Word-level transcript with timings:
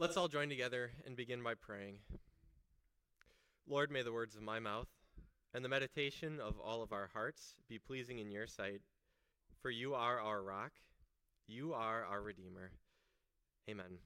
Let's 0.00 0.16
all 0.16 0.28
join 0.28 0.48
together 0.48 0.92
and 1.06 1.16
begin 1.16 1.42
by 1.42 1.54
praying. 1.54 1.98
Lord, 3.68 3.90
may 3.90 4.02
the 4.02 4.12
words 4.12 4.36
of 4.36 4.42
my 4.42 4.60
mouth 4.60 4.86
and 5.52 5.64
the 5.64 5.68
meditation 5.68 6.38
of 6.38 6.54
all 6.60 6.82
of 6.82 6.92
our 6.92 7.10
hearts 7.12 7.54
be 7.68 7.80
pleasing 7.80 8.20
in 8.20 8.30
your 8.30 8.46
sight, 8.46 8.80
for 9.60 9.72
you 9.72 9.94
are 9.94 10.20
our 10.20 10.40
rock, 10.40 10.70
you 11.48 11.74
are 11.74 12.04
our 12.04 12.22
Redeemer. 12.22 12.70
Amen. 13.68 13.98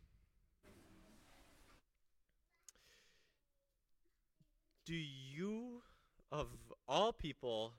Do 4.87 4.95
you, 4.95 5.83
of 6.31 6.47
all 6.89 7.13
people, 7.13 7.75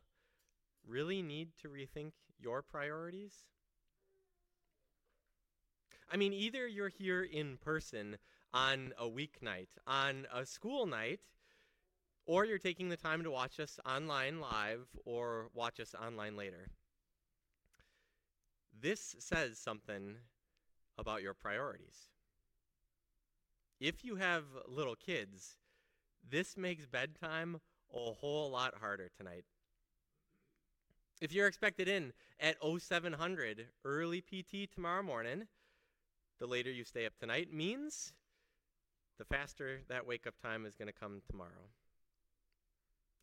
really 0.88 1.24
need 1.24 1.50
to 1.64 1.68
rethink 1.68 2.12
your 2.40 2.62
priorities? 2.62 3.34
I 6.14 6.16
mean, 6.16 6.32
either 6.32 6.68
you're 6.68 6.90
here 6.90 7.24
in 7.24 7.58
person 7.58 8.18
on 8.54 8.94
a 9.00 9.06
weeknight, 9.06 9.70
on 9.88 10.28
a 10.32 10.46
school 10.46 10.86
night, 10.86 11.22
or 12.28 12.46
you're 12.46 12.60
taking 12.60 12.90
the 12.90 12.98
time 12.98 13.24
to 13.24 13.32
watch 13.32 13.60
us 13.60 13.80
online 13.84 14.40
live 14.40 14.86
or 15.06 15.48
watch 15.56 15.80
us 15.80 15.96
online 16.00 16.38
later. 16.38 16.68
This 18.80 19.16
says 19.18 19.58
something 19.58 20.18
about 21.00 21.24
your 21.24 21.34
priorities. 21.34 22.10
If 23.80 24.06
you 24.06 24.18
have 24.18 24.44
little 24.68 24.96
kids, 24.96 25.58
this 26.30 26.56
makes 26.56 26.86
bedtime 26.86 27.60
a 27.92 28.12
whole 28.12 28.52
lot 28.52 28.76
harder 28.80 29.10
tonight. 29.18 29.46
If 31.20 31.34
you're 31.34 31.48
expected 31.48 31.88
in 31.88 32.14
at 32.40 32.58
0700 32.62 33.66
early 33.84 34.22
PT 34.22 34.72
tomorrow 34.72 35.02
morning, 35.02 35.48
the 36.40 36.48
later 36.48 36.72
you 36.72 36.84
stay 36.84 37.06
up 37.06 37.14
tonight 37.20 37.54
means 37.54 38.14
the 39.18 39.26
faster 39.26 39.82
that 39.90 40.08
wake 40.08 40.28
up 40.28 40.36
time 40.42 40.66
is 40.66 40.76
going 40.76 40.88
to 40.88 40.94
come 40.94 41.22
tomorrow. 41.30 41.70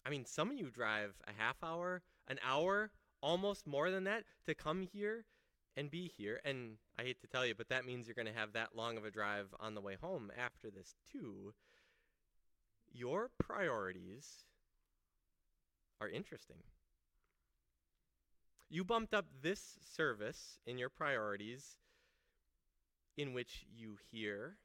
I 0.05 0.11
mean, 0.11 0.25
some 0.25 0.51
of 0.51 0.59
you 0.59 0.71
drive 0.71 1.15
a 1.27 1.33
half 1.41 1.57
hour, 1.63 2.03
an 2.29 2.39
hour, 2.47 2.91
almost 3.23 3.67
more 3.67 3.91
than 3.91 4.05
that 4.05 4.25
to 4.47 4.55
come 4.55 4.83
here 4.83 5.25
and 5.77 5.91
be 5.91 6.11
here. 6.17 6.41
And 6.45 6.77
I 6.99 7.03
hate 7.03 7.21
to 7.21 7.27
tell 7.27 7.45
you, 7.45 7.55
but 7.55 7.69
that 7.69 7.85
means 7.85 8.07
you're 8.07 8.15
going 8.15 8.33
to 8.33 8.39
have 8.39 8.53
that 8.53 8.75
long 8.75 8.97
of 8.97 9.05
a 9.05 9.11
drive 9.11 9.49
on 9.59 9.75
the 9.75 9.81
way 9.81 9.97
home 10.01 10.31
after 10.39 10.71
this, 10.71 10.95
too. 11.11 11.55
Your 12.93 13.31
priorities 13.39 14.45
are 16.01 16.09
interesting. 16.09 16.63
You 18.69 18.85
bumped 18.85 19.13
up 19.13 19.27
this 19.43 19.79
service 19.95 20.59
in 20.67 20.79
your 20.79 20.89
priorities 20.89 21.77
in 23.21 23.35
which 23.35 23.67
you 23.77 23.99
hear 24.11 24.57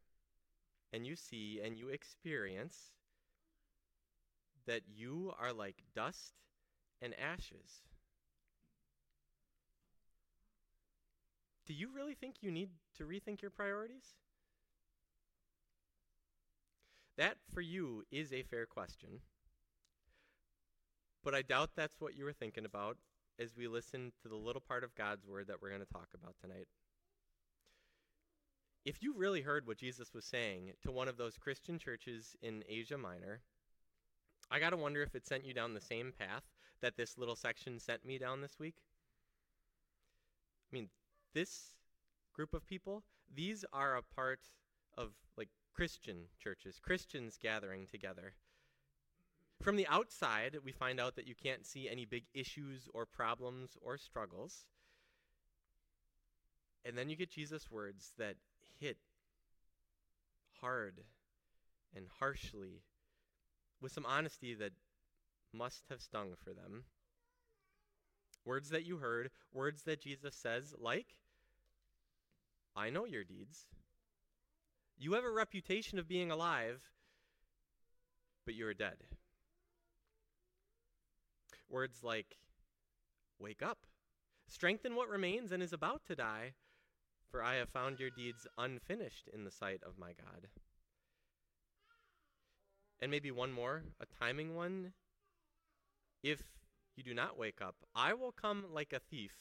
and 0.94 1.06
you 1.06 1.16
see 1.16 1.60
and 1.62 1.78
you 1.78 1.90
experience 1.90 2.92
that 4.66 4.82
you 4.88 5.34
are 5.40 5.52
like 5.52 5.84
dust 5.94 6.36
and 7.02 7.14
ashes. 7.20 7.84
Do 11.68 11.74
you 11.74 11.90
really 11.94 12.14
think 12.14 12.36
you 12.42 12.50
need 12.50 12.70
to 12.98 13.04
rethink 13.04 13.42
your 13.42 13.52
priorities? 13.52 14.14
That, 17.18 17.38
for 17.54 17.62
you, 17.62 18.04
is 18.12 18.32
a 18.32 18.44
fair 18.44 18.66
question. 18.66 19.22
But 21.24 21.36
I 21.36 21.42
doubt 21.42 21.72
that's 21.76 22.00
what 22.00 22.16
you 22.16 22.24
were 22.24 22.34
thinking 22.34 22.66
about 22.66 22.98
as 23.40 23.58
we 23.58 23.68
listen 23.68 24.14
to 24.22 24.30
the 24.30 24.36
little 24.36 24.62
part 24.62 24.84
of 24.84 24.96
God's 24.96 25.26
Word 25.26 25.48
that 25.48 25.62
we're 25.62 25.70
going 25.70 25.82
to 25.82 25.94
talk 25.94 26.10
about 26.14 26.36
tonight. 26.40 26.68
If 28.86 29.02
you 29.02 29.16
really 29.18 29.42
heard 29.42 29.66
what 29.66 29.80
Jesus 29.80 30.14
was 30.14 30.26
saying 30.26 30.74
to 30.84 30.92
one 30.92 31.08
of 31.08 31.18
those 31.18 31.38
Christian 31.38 31.80
churches 31.80 32.36
in 32.44 32.64
Asia 32.70 33.00
Minor, 33.00 33.42
I 34.52 34.60
got 34.60 34.70
to 34.70 34.78
wonder 34.78 35.02
if 35.02 35.16
it 35.16 35.26
sent 35.26 35.44
you 35.44 35.56
down 35.56 35.74
the 35.74 35.82
same 35.82 36.14
path 36.18 36.44
that 36.82 36.96
this 36.96 37.18
little 37.18 37.36
section 37.36 37.80
sent 37.80 38.06
me 38.06 38.20
down 38.20 38.42
this 38.42 38.60
week. 38.60 38.76
I 40.72 40.76
mean, 40.76 40.90
this 41.34 41.72
group 42.32 42.54
of 42.54 42.68
people, 42.68 43.02
these 43.34 43.66
are 43.74 43.96
a 43.96 44.04
part 44.04 44.42
of 44.96 45.14
like 45.36 45.50
Christian 45.74 46.28
churches, 46.38 46.80
Christians 46.80 47.40
gathering 47.42 47.88
together. 47.88 48.36
From 49.64 49.78
the 49.78 49.88
outside, 49.88 50.58
we 50.64 50.72
find 50.72 51.00
out 51.00 51.16
that 51.16 51.28
you 51.28 51.34
can't 51.34 51.66
see 51.66 51.90
any 51.90 52.06
big 52.06 52.26
issues 52.36 52.88
or 52.94 53.08
problems 53.08 53.78
or 53.82 53.98
struggles. 53.98 54.66
And 56.84 56.96
then 56.96 57.10
you 57.10 57.16
get 57.16 57.32
Jesus' 57.32 57.72
words 57.72 58.12
that 58.20 58.36
hit 58.80 58.98
hard 60.62 61.02
and 61.96 62.08
harshly 62.20 62.82
with 63.82 63.92
some 63.92 64.06
honesty 64.06 64.54
that 64.54 64.74
must 65.54 65.84
have 65.90 66.02
stung 66.02 66.34
for 66.44 66.54
them. 66.54 66.84
Words 68.44 68.70
that 68.70 68.86
you 68.86 68.98
heard, 68.98 69.32
words 69.54 69.84
that 69.84 70.02
Jesus 70.02 70.36
says, 70.36 70.74
like, 70.80 71.16
I 72.76 72.90
know 72.90 73.06
your 73.06 73.24
deeds. 73.24 73.66
You 74.98 75.14
have 75.14 75.24
a 75.24 75.32
reputation 75.32 75.98
of 75.98 76.08
being 76.08 76.32
alive, 76.32 76.84
but 78.46 78.54
you 78.54 78.68
are 78.68 78.74
dead. 78.74 78.98
Words 81.70 82.04
like, 82.04 82.38
wake 83.40 83.64
up, 83.64 83.80
strengthen 84.48 84.96
what 84.96 85.10
remains 85.10 85.52
and 85.52 85.64
is 85.64 85.74
about 85.74 86.06
to 86.06 86.16
die, 86.16 86.54
for 87.36 87.44
I 87.44 87.56
have 87.56 87.68
found 87.68 88.00
your 88.00 88.12
deeds 88.12 88.48
unfinished 88.58 89.28
in 89.34 89.44
the 89.44 89.52
sight 89.52 89.82
of 89.86 90.00
my 90.00 90.14
God. 90.14 90.48
And 93.02 93.12
maybe 93.12 93.30
one 93.30 93.52
more, 93.52 93.84
a 94.00 94.06
timing 94.24 94.56
one. 94.56 94.94
If 96.24 96.42
you 96.96 97.04
do 97.04 97.14
not 97.14 97.38
wake 97.38 97.60
up, 97.62 97.76
I 97.94 98.14
will 98.14 98.32
come 98.32 98.64
like 98.74 98.94
a 98.94 99.00
thief 99.00 99.34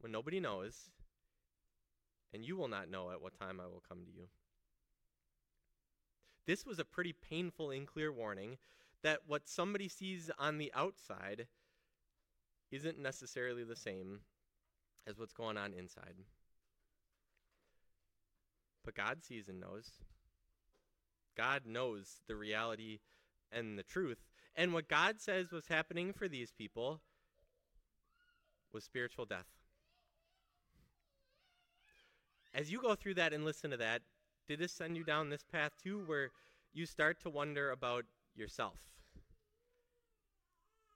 when 0.00 0.12
nobody 0.12 0.40
knows, 0.40 0.90
and 2.34 2.44
you 2.44 2.54
will 2.54 2.68
not 2.68 2.90
know 2.90 3.10
at 3.10 3.22
what 3.22 3.40
time 3.40 3.62
I 3.62 3.66
will 3.66 3.82
come 3.88 4.04
to 4.04 4.12
you. 4.12 4.24
This 6.46 6.66
was 6.66 6.78
a 6.78 6.84
pretty 6.84 7.14
painful 7.14 7.70
and 7.70 7.86
clear 7.86 8.12
warning 8.12 8.58
that 9.02 9.20
what 9.26 9.48
somebody 9.48 9.88
sees 9.88 10.30
on 10.38 10.58
the 10.58 10.70
outside 10.74 11.46
isn't 12.70 12.98
necessarily 12.98 13.64
the 13.64 13.74
same 13.74 14.20
as 15.06 15.18
what's 15.18 15.32
going 15.32 15.56
on 15.56 15.72
inside. 15.72 16.16
But 18.86 18.94
God 18.94 19.24
sees 19.24 19.48
and 19.48 19.60
knows. 19.60 19.90
God 21.36 21.62
knows 21.66 22.22
the 22.28 22.36
reality 22.36 23.00
and 23.52 23.76
the 23.76 23.82
truth. 23.82 24.18
And 24.54 24.72
what 24.72 24.88
God 24.88 25.20
says 25.20 25.50
was 25.50 25.66
happening 25.66 26.12
for 26.12 26.28
these 26.28 26.52
people 26.52 27.00
was 28.72 28.84
spiritual 28.84 29.26
death. 29.26 29.46
As 32.54 32.70
you 32.70 32.80
go 32.80 32.94
through 32.94 33.14
that 33.14 33.34
and 33.34 33.44
listen 33.44 33.72
to 33.72 33.76
that, 33.76 34.02
did 34.48 34.60
this 34.60 34.72
send 34.72 34.96
you 34.96 35.04
down 35.04 35.28
this 35.28 35.44
path 35.44 35.72
too, 35.82 36.04
where 36.06 36.30
you 36.72 36.86
start 36.86 37.20
to 37.20 37.28
wonder 37.28 37.72
about 37.72 38.04
yourself? 38.36 38.78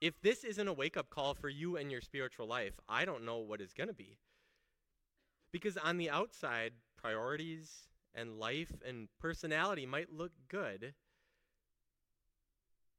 If 0.01 0.19
this 0.23 0.45
isn't 0.45 0.69
a 0.69 0.73
wake 0.73 0.97
up 0.97 1.11
call 1.11 1.35
for 1.35 1.49
you 1.49 1.77
and 1.77 1.91
your 1.91 2.01
spiritual 2.01 2.47
life, 2.47 2.75
I 2.89 3.05
don't 3.05 3.27
know 3.27 3.39
what 3.39 3.61
is 3.61 3.75
going 3.75 3.89
to 3.89 3.95
be. 3.95 4.17
Because 5.53 5.77
on 5.77 5.97
the 5.97 6.11
outside, 6.11 6.73
priorities 6.97 7.89
and 8.15 8.39
life 8.39 8.73
and 8.87 9.09
personality 9.21 9.87
might 9.87 10.13
look 10.13 10.33
good, 10.49 10.95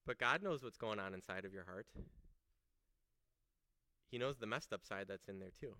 but 0.06 0.18
God 0.18 0.42
knows 0.42 0.64
what's 0.64 0.78
going 0.78 1.00
on 1.00 1.14
inside 1.14 1.46
of 1.46 1.54
your 1.54 1.66
heart. 1.66 1.88
He 4.10 4.18
knows 4.18 4.38
the 4.38 4.48
messed 4.48 4.74
up 4.74 4.86
side 4.86 5.06
that's 5.08 5.30
in 5.30 5.40
there 5.40 5.52
too. 5.58 5.74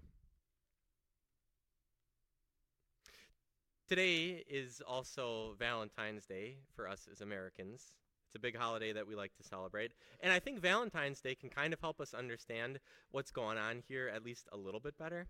Today 3.90 4.41
is 4.50 4.82
also 4.88 5.56
Valentine's 5.59 6.26
Day 6.26 6.59
for 6.74 6.88
us 6.88 7.09
as 7.12 7.20
Americans. 7.20 7.91
It's 8.28 8.35
a 8.38 8.40
big 8.40 8.56
holiday 8.56 8.94
that 8.94 9.06
we 9.06 9.16
like 9.16 9.35
to 9.35 9.44
celebrate. 9.44 9.91
And 10.22 10.32
I 10.32 10.40
think 10.40 10.62
Valentine's 10.62 11.20
Day 11.20 11.35
can 11.35 11.50
kind 11.50 11.74
of 11.74 11.82
help 11.82 12.00
us 12.00 12.14
understand 12.14 12.79
what's 13.09 13.32
going 13.32 13.58
on 13.58 13.84
here 13.85 14.09
at 14.16 14.24
least 14.24 14.47
a 14.53 14.58
little 14.58 14.79
bit 14.79 14.97
better. 14.97 15.28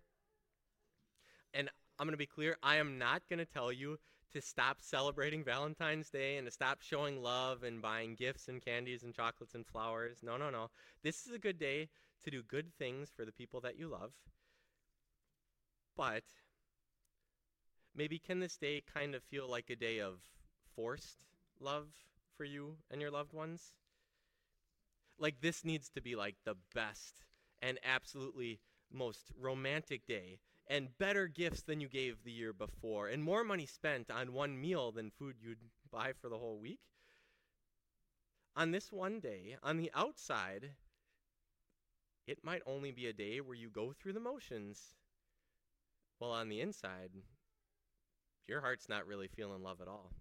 I'm 2.02 2.08
going 2.08 2.14
to 2.14 2.18
be 2.18 2.26
clear. 2.26 2.58
I 2.64 2.78
am 2.78 2.98
not 2.98 3.22
going 3.30 3.38
to 3.38 3.46
tell 3.46 3.72
you 3.72 4.00
to 4.34 4.42
stop 4.42 4.78
celebrating 4.82 5.44
Valentine's 5.44 6.10
Day 6.10 6.38
and 6.38 6.48
to 6.48 6.52
stop 6.52 6.82
showing 6.82 7.22
love 7.22 7.62
and 7.62 7.80
buying 7.80 8.16
gifts 8.16 8.48
and 8.48 8.60
candies 8.60 9.04
and 9.04 9.14
chocolates 9.14 9.54
and 9.54 9.68
flowers. 9.68 10.18
No, 10.24 10.36
no, 10.36 10.50
no. 10.50 10.70
This 11.04 11.28
is 11.28 11.32
a 11.32 11.38
good 11.38 11.60
day 11.60 11.90
to 12.24 12.32
do 12.32 12.42
good 12.42 12.74
things 12.80 13.12
for 13.16 13.24
the 13.24 13.32
people 13.32 13.62
that 13.62 13.78
you 13.78 13.88
love. 13.88 14.14
But 15.96 16.24
maybe 17.96 18.18
can 18.18 18.40
this 18.40 18.58
day 18.58 18.82
kind 18.92 19.14
of 19.14 19.22
feel 19.22 19.48
like 19.48 19.70
a 19.70 19.76
day 19.76 20.00
of 20.00 20.22
forced 20.76 21.20
love 21.60 21.86
for 22.36 22.46
you 22.46 22.78
and 22.90 23.00
your 23.00 23.12
loved 23.12 23.32
ones? 23.32 23.74
Like 25.20 25.40
this 25.42 25.64
needs 25.64 25.90
to 25.90 26.02
be 26.02 26.16
like 26.16 26.38
the 26.46 26.56
best 26.74 27.22
and 27.62 27.78
absolutely 27.86 28.60
most 28.94 29.32
romantic 29.40 30.06
day 30.06 30.40
and 30.68 30.98
better 30.98 31.28
gifts 31.28 31.64
than 31.64 31.82
you 31.82 31.90
gave 31.90 32.24
the 32.24 32.32
year 32.32 32.54
before, 32.54 33.08
and 33.08 33.24
more 33.24 33.44
money 33.44 33.66
spent 33.66 34.10
on 34.10 34.34
one 34.34 34.60
meal 34.60 34.92
than 34.92 35.12
food 35.12 35.36
you'd 35.42 35.58
buy 35.92 36.14
for 36.14 36.30
the 36.30 36.38
whole 36.38 36.60
week. 36.60 36.80
On 38.56 38.72
this 38.72 38.92
one 38.92 39.20
day, 39.20 39.58
on 39.64 39.78
the 39.78 39.92
outside, 39.94 40.72
it 42.28 42.40
might 42.44 42.62
only 42.66 42.92
be 42.92 43.08
a 43.08 43.14
day 43.14 43.42
where 43.42 43.56
you 43.56 43.70
go 43.70 43.92
through 43.92 44.14
the 44.14 44.20
motions, 44.20 44.96
while 46.20 46.32
on 46.32 46.50
the 46.50 46.62
inside, 46.62 47.12
your 48.48 48.62
heart's 48.62 48.88
not 48.88 49.08
really 49.08 49.28
feeling 49.28 49.64
love 49.64 49.82
at 49.82 49.88
all. 49.88 50.12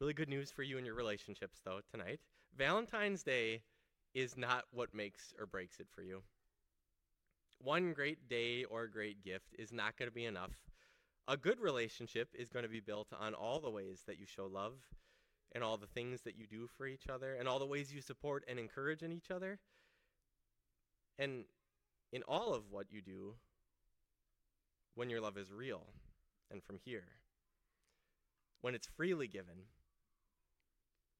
Really 0.00 0.14
good 0.14 0.28
news 0.28 0.50
for 0.50 0.62
you 0.62 0.76
and 0.76 0.84
your 0.84 0.94
relationships, 0.94 1.60
though, 1.64 1.80
tonight. 1.90 2.20
Valentine's 2.54 3.22
Day 3.22 3.62
is 4.16 4.34
not 4.34 4.64
what 4.72 4.94
makes 4.94 5.34
or 5.38 5.44
breaks 5.44 5.78
it 5.78 5.86
for 5.94 6.00
you. 6.00 6.22
One 7.58 7.92
great 7.92 8.30
day 8.30 8.64
or 8.64 8.86
great 8.86 9.22
gift 9.22 9.54
is 9.58 9.74
not 9.74 9.98
going 9.98 10.08
to 10.08 10.14
be 10.14 10.24
enough. 10.24 10.54
A 11.28 11.36
good 11.36 11.60
relationship 11.60 12.30
is 12.32 12.48
going 12.48 12.62
to 12.62 12.70
be 12.70 12.80
built 12.80 13.08
on 13.20 13.34
all 13.34 13.60
the 13.60 13.70
ways 13.70 14.04
that 14.06 14.18
you 14.18 14.24
show 14.24 14.46
love 14.46 14.72
and 15.54 15.62
all 15.62 15.76
the 15.76 15.86
things 15.86 16.22
that 16.22 16.34
you 16.34 16.46
do 16.46 16.66
for 16.66 16.86
each 16.86 17.08
other 17.12 17.34
and 17.34 17.46
all 17.46 17.58
the 17.58 17.66
ways 17.66 17.92
you 17.92 18.00
support 18.00 18.42
and 18.48 18.58
encourage 18.58 19.02
in 19.02 19.12
each 19.12 19.30
other. 19.30 19.58
And 21.18 21.44
in 22.10 22.22
all 22.22 22.54
of 22.54 22.70
what 22.70 22.86
you 22.90 23.02
do 23.02 23.34
when 24.94 25.10
your 25.10 25.20
love 25.20 25.36
is 25.36 25.52
real 25.52 25.82
and 26.50 26.62
from 26.62 26.78
here, 26.82 27.04
when 28.62 28.74
it's 28.74 28.88
freely 28.96 29.28
given, 29.28 29.66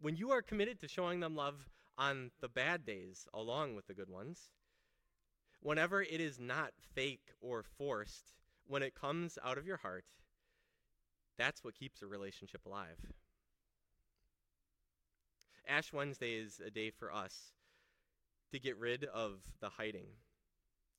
when 0.00 0.16
you 0.16 0.30
are 0.30 0.40
committed 0.40 0.80
to 0.80 0.88
showing 0.88 1.20
them 1.20 1.36
love 1.36 1.56
on 1.98 2.30
the 2.40 2.48
bad 2.48 2.84
days 2.84 3.26
along 3.32 3.74
with 3.74 3.86
the 3.86 3.94
good 3.94 4.08
ones, 4.08 4.50
whenever 5.60 6.02
it 6.02 6.20
is 6.20 6.38
not 6.38 6.72
fake 6.94 7.32
or 7.40 7.62
forced, 7.62 8.32
when 8.66 8.82
it 8.82 8.94
comes 8.94 9.38
out 9.44 9.58
of 9.58 9.66
your 9.66 9.76
heart, 9.76 10.04
that's 11.38 11.62
what 11.62 11.78
keeps 11.78 12.02
a 12.02 12.06
relationship 12.06 12.64
alive. 12.66 12.98
Ash 15.68 15.92
Wednesday 15.92 16.34
is 16.34 16.60
a 16.64 16.70
day 16.70 16.90
for 16.90 17.12
us 17.12 17.52
to 18.52 18.58
get 18.58 18.78
rid 18.78 19.04
of 19.04 19.40
the 19.60 19.68
hiding 19.68 20.06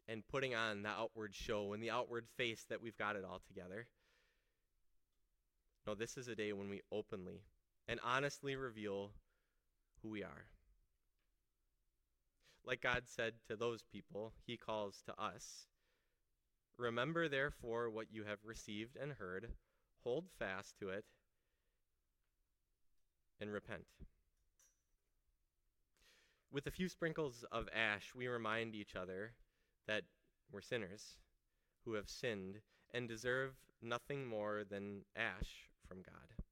and 0.08 0.28
putting 0.28 0.56
on 0.56 0.84
the 0.84 0.90
outward 0.90 1.34
show 1.34 1.74
and 1.74 1.82
the 1.82 1.92
outward 1.92 2.26
face 2.36 2.66
that 2.70 2.82
we've 2.82 2.98
got 2.98 3.16
it 3.16 3.24
all 3.24 3.42
together. 3.48 3.88
No, 5.86 5.96
this 5.96 6.18
is 6.18 6.28
a 6.28 6.36
day 6.36 6.52
when 6.52 6.70
we 6.70 6.82
openly 6.92 7.44
and 7.88 8.00
honestly 8.04 8.56
reveal 8.56 9.12
who 10.02 10.10
we 10.10 10.24
are. 10.24 10.46
Like 12.68 12.82
God 12.82 13.04
said 13.06 13.36
to 13.48 13.56
those 13.56 13.82
people, 13.94 14.34
He 14.46 14.58
calls 14.58 15.02
to 15.06 15.14
us. 15.18 15.68
Remember, 16.78 17.30
therefore, 17.30 17.90
what 17.90 18.12
you 18.12 18.26
have 18.26 18.40
received 18.44 18.98
and 18.98 19.14
heard, 19.14 19.54
hold 20.04 20.26
fast 20.38 20.78
to 20.80 20.90
it, 20.90 21.06
and 23.40 23.54
repent. 23.54 23.86
With 26.52 26.68
a 26.68 26.72
few 26.72 26.90
sprinkles 26.90 27.46
of 27.54 27.70
ash, 27.74 28.14
we 28.14 28.28
remind 28.28 28.76
each 28.76 28.98
other 28.98 29.32
that 29.88 30.04
we're 30.52 30.60
sinners 30.60 31.16
who 31.86 31.94
have 31.94 32.10
sinned 32.10 32.56
and 32.94 33.08
deserve 33.08 33.54
nothing 33.82 34.28
more 34.28 34.64
than 34.70 35.06
ash 35.16 35.70
from 35.88 36.00
God. 36.00 36.44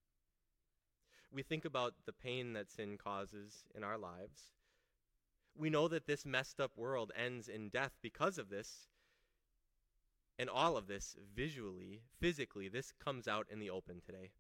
We 1.30 1.44
think 1.44 1.66
about 1.66 1.94
the 2.06 2.14
pain 2.14 2.54
that 2.54 2.72
sin 2.72 2.98
causes 2.98 3.66
in 3.76 3.84
our 3.84 3.98
lives. 3.98 4.55
We 5.58 5.70
know 5.70 5.88
that 5.88 6.06
this 6.06 6.26
messed 6.26 6.60
up 6.60 6.72
world 6.78 7.12
ends 7.16 7.48
in 7.48 7.70
death 7.70 7.98
because 8.02 8.38
of 8.38 8.50
this. 8.50 8.88
And 10.38 10.50
all 10.50 10.76
of 10.76 10.88
this, 10.88 11.16
visually, 11.34 12.02
physically, 12.20 12.68
this 12.68 12.92
comes 13.04 13.28
out 13.28 13.48
in 13.50 13.60
the 13.60 13.70
open 13.70 14.02
today. 14.06 14.32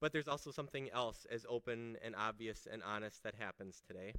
But 0.00 0.12
there's 0.12 0.28
also 0.28 0.52
something 0.52 0.88
else 0.90 1.26
as 1.30 1.44
open 1.48 1.96
and 2.04 2.14
obvious 2.14 2.68
and 2.70 2.82
honest 2.84 3.24
that 3.24 3.34
happens 3.34 3.82
today. 3.86 4.14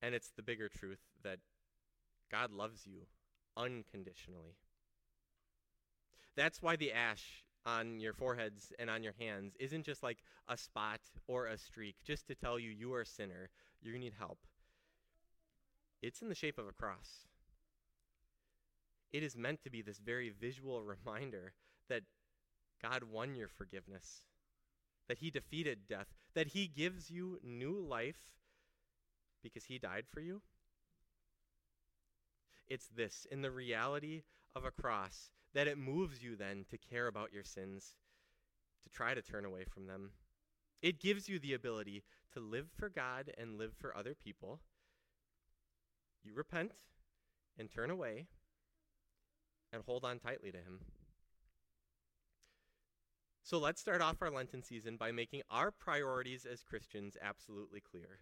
And 0.00 0.14
it's 0.14 0.30
the 0.30 0.42
bigger 0.42 0.68
truth 0.68 1.00
that 1.22 1.40
God 2.30 2.52
loves 2.52 2.86
you 2.86 3.06
unconditionally. 3.56 4.56
That's 6.36 6.62
why 6.62 6.76
the 6.76 6.92
ash 6.92 7.44
on 7.66 8.00
your 8.00 8.12
foreheads 8.12 8.72
and 8.78 8.88
on 8.88 9.02
your 9.02 9.14
hands 9.18 9.54
isn't 9.58 9.84
just 9.84 10.02
like 10.02 10.18
a 10.48 10.56
spot 10.56 11.00
or 11.26 11.46
a 11.46 11.58
streak, 11.58 11.96
just 12.04 12.26
to 12.28 12.34
tell 12.34 12.58
you 12.58 12.70
you 12.70 12.92
are 12.94 13.02
a 13.02 13.06
sinner, 13.06 13.50
you 13.80 13.98
need 13.98 14.14
help. 14.18 14.38
It's 16.02 16.22
in 16.22 16.28
the 16.28 16.34
shape 16.34 16.58
of 16.58 16.68
a 16.68 16.72
cross. 16.72 17.26
It 19.12 19.22
is 19.22 19.36
meant 19.36 19.62
to 19.62 19.70
be 19.70 19.82
this 19.82 19.98
very 19.98 20.30
visual 20.30 20.82
reminder 20.82 21.54
that 21.88 22.02
God 22.82 23.04
won 23.04 23.34
your 23.34 23.48
forgiveness, 23.48 24.22
that 25.08 25.18
He 25.18 25.30
defeated 25.30 25.88
death, 25.88 26.08
that 26.34 26.48
He 26.48 26.68
gives 26.68 27.10
you 27.10 27.40
new 27.42 27.72
life 27.72 28.30
because 29.42 29.64
He 29.64 29.78
died 29.78 30.04
for 30.08 30.20
you. 30.20 30.42
It's 32.68 32.88
this 32.88 33.26
in 33.30 33.42
the 33.42 33.50
reality 33.50 34.22
of 34.54 34.64
a 34.64 34.70
cross 34.70 35.30
that 35.54 35.66
it 35.66 35.78
moves 35.78 36.22
you 36.22 36.36
then 36.36 36.64
to 36.70 36.78
care 36.78 37.06
about 37.06 37.32
your 37.32 37.44
sins, 37.44 37.94
to 38.82 38.90
try 38.90 39.14
to 39.14 39.22
turn 39.22 39.44
away 39.44 39.64
from 39.64 39.86
them. 39.86 40.10
It 40.82 41.00
gives 41.00 41.28
you 41.28 41.38
the 41.38 41.54
ability 41.54 42.04
to 42.34 42.40
live 42.40 42.68
for 42.76 42.88
God 42.88 43.32
and 43.36 43.58
live 43.58 43.72
for 43.76 43.96
other 43.96 44.14
people. 44.14 44.60
You 46.22 46.34
repent 46.34 46.72
and 47.58 47.70
turn 47.70 47.90
away 47.90 48.26
and 49.72 49.82
hold 49.84 50.04
on 50.04 50.18
tightly 50.18 50.52
to 50.52 50.58
Him. 50.58 50.80
So 53.42 53.58
let's 53.58 53.80
start 53.80 54.02
off 54.02 54.20
our 54.20 54.30
Lenten 54.30 54.62
season 54.62 54.96
by 54.96 55.10
making 55.10 55.42
our 55.50 55.70
priorities 55.70 56.44
as 56.44 56.62
Christians 56.62 57.16
absolutely 57.22 57.80
clear. 57.80 58.20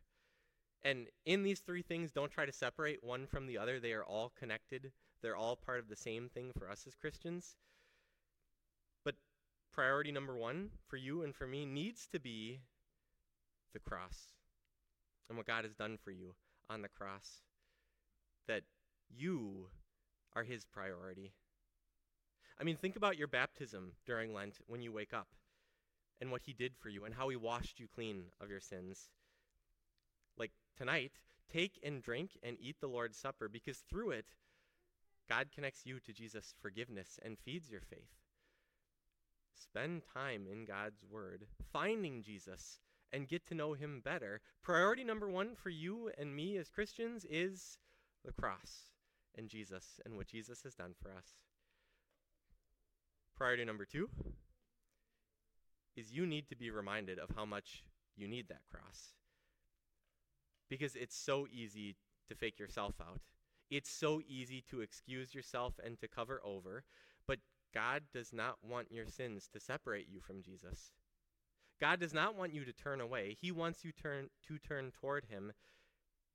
And 0.85 1.09
in 1.25 1.43
these 1.43 1.61
three 1.61 1.83
things, 1.83 2.13
don't 2.13 2.31
try 2.31 2.47
to 2.47 2.53
separate 2.53 3.03
one 3.03 3.27
from 3.27 3.47
the 3.47 3.59
other. 3.59 3.81
They 3.81 3.93
are 3.93 4.05
all 4.05 4.33
connected, 4.39 4.93
they're 5.23 5.37
all 5.37 5.57
part 5.57 5.79
of 5.81 5.89
the 5.89 5.97
same 5.97 6.29
thing 6.29 6.53
for 6.59 6.71
us 6.71 6.87
as 6.87 6.95
Christians. 6.95 7.57
But 9.05 9.17
priority 9.73 10.13
number 10.13 10.37
one 10.37 10.71
for 10.89 10.97
you 10.97 11.23
and 11.23 11.35
for 11.35 11.47
me 11.47 11.65
needs 11.67 12.07
to 12.09 12.21
be 12.21 12.61
the 13.73 13.81
cross 13.81 14.29
and 15.29 15.37
what 15.37 15.47
God 15.47 15.65
has 15.65 15.75
done 15.75 15.99
for 16.03 16.11
you 16.11 16.35
on 16.71 16.83
the 16.83 16.89
cross. 16.89 17.43
That 18.49 18.63
you 19.09 19.69
are 20.35 20.45
His 20.45 20.65
priority. 20.65 21.33
I 22.61 22.65
mean, 22.65 22.77
think 22.77 22.97
about 22.97 23.19
your 23.19 23.29
baptism 23.29 23.93
during 24.07 24.33
Lent 24.33 24.59
when 24.67 24.83
you 24.83 24.93
wake 24.93 25.13
up 25.15 25.29
and 26.21 26.31
what 26.31 26.43
He 26.47 26.53
did 26.53 26.77
for 26.77 26.89
you 26.89 27.05
and 27.05 27.15
how 27.15 27.29
He 27.29 27.37
washed 27.37 27.81
you 27.81 27.89
clean 27.95 28.27
of 28.41 28.51
your 28.51 28.61
sins 28.61 29.11
Like 30.39 30.53
tonight, 30.77 31.13
take 31.51 31.79
and 31.83 32.03
drink 32.03 32.39
and 32.43 32.57
eat 32.61 32.77
the 32.81 32.89
Lord's 32.89 33.19
Supper 33.19 33.49
because 33.49 33.79
through 33.79 34.11
it, 34.13 34.27
God 35.29 35.49
connects 35.55 35.85
you 35.85 35.99
to 36.01 36.13
Jesus' 36.13 36.55
forgiveness 36.61 37.19
and 37.25 37.39
feeds 37.39 37.71
your 37.71 37.81
faith. 37.81 38.11
Spend 39.55 40.03
time 40.13 40.47
in 40.51 40.65
God's 40.65 41.05
Word, 41.11 41.47
finding 41.73 42.23
Jesus, 42.23 42.81
and 43.13 43.29
get 43.29 43.47
to 43.47 43.55
know 43.55 43.73
Him 43.73 44.01
better. 44.05 44.41
Priority 44.63 45.05
number 45.05 45.29
one 45.29 45.55
for 45.55 45.71
you 45.71 46.11
and 46.19 46.35
me 46.35 46.57
as 46.57 46.69
Christians 46.69 47.25
is 47.29 47.79
the 48.25 48.33
cross 48.33 48.91
and 49.37 49.49
Jesus 49.49 50.01
and 50.05 50.17
what 50.17 50.27
Jesus 50.27 50.63
has 50.63 50.75
done 50.75 50.95
for 51.01 51.11
us. 51.11 51.35
Priority 53.37 53.65
number 53.65 53.85
two 53.85 54.09
is 55.97 56.13
you 56.13 56.27
need 56.27 56.49
to 56.49 56.57
be 56.57 56.71
reminded 56.71 57.19
of 57.19 57.31
how 57.35 57.45
much 57.45 57.85
you 58.17 58.29
need 58.29 58.49
that 58.49 58.63
cross 58.71 59.15
because 60.69 60.97
it's 60.97 61.17
so 61.17 61.47
easy 61.53 61.97
to 62.29 62.35
fake 62.35 62.59
yourself 62.59 62.95
out. 63.01 63.21
It's 63.71 63.91
so 63.91 64.21
easy 64.29 64.63
to 64.71 64.81
excuse 64.81 65.35
yourself 65.35 65.75
and 65.85 65.99
to 66.01 66.09
cover 66.09 66.41
over, 66.45 66.85
but 67.27 67.39
God 67.75 68.03
does 68.13 68.33
not 68.33 68.59
want 68.63 68.93
your 68.93 69.07
sins 69.07 69.49
to 69.53 69.61
separate 69.61 70.09
you 70.09 70.21
from 70.21 70.43
Jesus. 70.43 70.93
God 71.81 72.01
does 72.01 72.15
not 72.15 72.37
want 72.37 72.55
you 72.55 72.65
to 72.65 72.73
turn 72.73 73.01
away. 73.01 73.37
He 73.41 73.53
wants 73.53 73.85
you 73.85 73.93
turn, 73.93 74.29
to 74.49 74.59
turn 74.59 74.93
toward 74.93 75.27
Him 75.27 75.53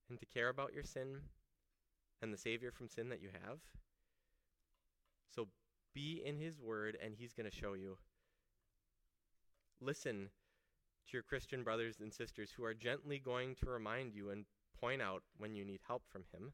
and 0.09 0.19
to 0.19 0.25
care 0.25 0.49
about 0.49 0.73
your 0.73 0.83
sin 0.83 1.21
and 2.21 2.33
the 2.33 2.37
Savior 2.37 2.71
from 2.71 2.89
sin 2.89 3.09
that 3.09 3.21
you 3.21 3.29
have. 3.45 3.59
So 5.33 5.47
be 5.95 6.21
in 6.23 6.37
His 6.37 6.59
Word, 6.59 6.97
and 7.03 7.15
He's 7.17 7.33
going 7.33 7.49
to 7.49 7.55
show 7.55 7.73
you. 7.73 7.97
Listen 9.79 10.29
to 11.07 11.13
your 11.13 11.23
Christian 11.23 11.63
brothers 11.63 11.99
and 11.99 12.13
sisters 12.13 12.51
who 12.55 12.63
are 12.63 12.75
gently 12.75 13.17
going 13.17 13.55
to 13.55 13.69
remind 13.69 14.13
you 14.13 14.29
and 14.29 14.45
point 14.79 15.01
out 15.01 15.23
when 15.37 15.55
you 15.55 15.65
need 15.65 15.79
help 15.87 16.03
from 16.11 16.23
Him. 16.31 16.53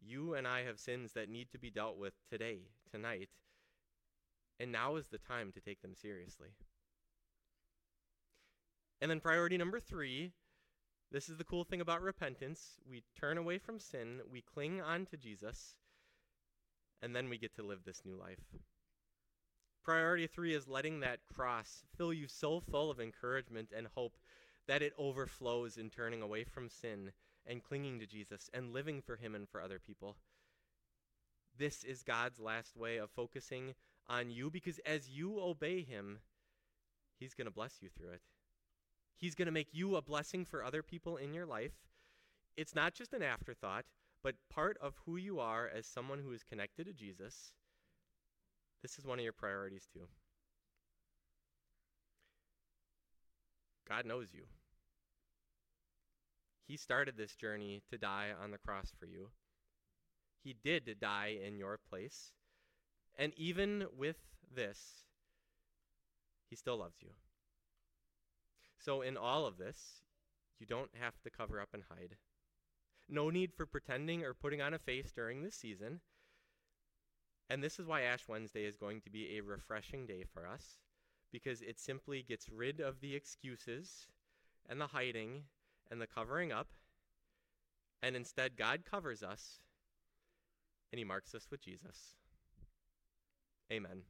You 0.00 0.34
and 0.34 0.46
I 0.46 0.62
have 0.62 0.78
sins 0.78 1.12
that 1.12 1.28
need 1.28 1.50
to 1.52 1.58
be 1.58 1.70
dealt 1.70 1.96
with 1.96 2.14
today, 2.30 2.60
tonight, 2.90 3.28
and 4.58 4.72
now 4.72 4.96
is 4.96 5.08
the 5.08 5.18
time 5.18 5.52
to 5.52 5.60
take 5.60 5.82
them 5.82 5.94
seriously. 5.94 6.50
And 9.00 9.10
then 9.10 9.20
priority 9.20 9.58
number 9.58 9.80
three 9.80 10.32
This 11.10 11.28
is 11.28 11.36
the 11.36 11.44
cool 11.44 11.64
thing 11.64 11.80
about 11.80 12.02
repentance. 12.02 12.78
We 12.88 13.04
turn 13.18 13.38
away 13.38 13.58
from 13.58 13.78
sin, 13.78 14.20
we 14.30 14.42
cling 14.42 14.80
on 14.80 15.06
to 15.06 15.16
Jesus, 15.16 15.76
and 17.00 17.14
then 17.14 17.28
we 17.28 17.38
get 17.38 17.54
to 17.56 17.62
live 17.62 17.84
this 17.84 18.02
new 18.04 18.16
life. 18.16 18.56
Priority 19.84 20.26
three 20.26 20.52
is 20.52 20.66
letting 20.66 21.00
that 21.00 21.20
cross 21.32 21.84
fill 21.96 22.12
you 22.12 22.26
so 22.26 22.58
full 22.58 22.90
of 22.90 23.00
encouragement 23.00 23.72
and 23.76 23.86
hope 23.94 24.16
that 24.66 24.82
it 24.82 24.92
overflows 24.98 25.76
in 25.76 25.90
turning 25.90 26.22
away 26.22 26.42
from 26.42 26.68
sin 26.68 27.12
and 27.46 27.62
clinging 27.62 28.00
to 28.00 28.06
Jesus 28.06 28.50
and 28.52 28.72
living 28.72 29.00
for 29.00 29.16
Him 29.16 29.34
and 29.34 29.48
for 29.48 29.60
other 29.60 29.78
people. 29.78 30.16
This 31.58 31.84
is 31.84 32.02
God's 32.02 32.38
last 32.38 32.76
way 32.76 32.96
of 32.98 33.10
focusing 33.10 33.74
on 34.08 34.30
you 34.30 34.50
because 34.50 34.78
as 34.86 35.08
you 35.08 35.40
obey 35.40 35.82
Him, 35.82 36.18
He's 37.18 37.34
going 37.34 37.46
to 37.46 37.52
bless 37.52 37.76
you 37.80 37.88
through 37.88 38.10
it. 38.10 38.20
He's 39.16 39.34
going 39.34 39.46
to 39.46 39.52
make 39.52 39.72
you 39.72 39.96
a 39.96 40.02
blessing 40.02 40.44
for 40.44 40.62
other 40.62 40.82
people 40.82 41.16
in 41.16 41.32
your 41.32 41.46
life. 41.46 41.72
It's 42.56 42.74
not 42.74 42.94
just 42.94 43.14
an 43.14 43.22
afterthought, 43.22 43.86
but 44.22 44.34
part 44.50 44.76
of 44.80 44.94
who 45.06 45.16
you 45.16 45.40
are 45.40 45.70
as 45.74 45.86
someone 45.86 46.18
who 46.18 46.32
is 46.32 46.42
connected 46.42 46.86
to 46.86 46.92
Jesus. 46.92 47.52
This 48.82 48.98
is 48.98 49.06
one 49.06 49.18
of 49.18 49.24
your 49.24 49.32
priorities 49.32 49.86
too. 49.92 50.08
God 53.88 54.04
knows 54.04 54.28
you. 54.34 54.42
He 56.66 56.76
started 56.76 57.16
this 57.16 57.36
journey 57.36 57.82
to 57.90 57.98
die 57.98 58.30
on 58.42 58.50
the 58.50 58.58
cross 58.58 58.92
for 58.98 59.06
you. 59.06 59.30
He 60.42 60.54
did 60.64 60.96
die 61.00 61.38
in 61.44 61.58
your 61.58 61.78
place. 61.88 62.32
And 63.18 63.32
even 63.36 63.86
with 63.96 64.16
this, 64.54 65.04
He 66.50 66.56
still 66.56 66.78
loves 66.78 66.98
you. 67.00 67.10
So, 68.78 69.02
in 69.02 69.16
all 69.16 69.46
of 69.46 69.58
this, 69.58 70.02
you 70.58 70.66
don't 70.66 70.90
have 71.00 71.20
to 71.22 71.30
cover 71.30 71.60
up 71.60 71.70
and 71.72 71.82
hide. 71.88 72.16
No 73.08 73.30
need 73.30 73.52
for 73.52 73.66
pretending 73.66 74.24
or 74.24 74.34
putting 74.34 74.60
on 74.60 74.74
a 74.74 74.78
face 74.78 75.12
during 75.12 75.42
this 75.42 75.54
season. 75.54 76.00
And 77.48 77.62
this 77.62 77.78
is 77.78 77.86
why 77.86 78.02
Ash 78.02 78.28
Wednesday 78.28 78.64
is 78.64 78.76
going 78.76 79.00
to 79.02 79.10
be 79.10 79.36
a 79.36 79.42
refreshing 79.42 80.06
day 80.06 80.24
for 80.32 80.46
us, 80.46 80.78
because 81.32 81.62
it 81.62 81.78
simply 81.78 82.22
gets 82.22 82.48
rid 82.48 82.80
of 82.80 83.00
the 83.00 83.14
excuses 83.14 84.08
and 84.68 84.80
the 84.80 84.88
hiding 84.88 85.44
and 85.90 86.00
the 86.00 86.06
covering 86.06 86.52
up. 86.52 86.68
And 88.02 88.14
instead, 88.14 88.56
God 88.56 88.84
covers 88.88 89.22
us 89.22 89.60
and 90.92 90.98
he 90.98 91.04
marks 91.04 91.34
us 91.34 91.48
with 91.50 91.60
Jesus. 91.60 92.14
Amen. 93.72 94.02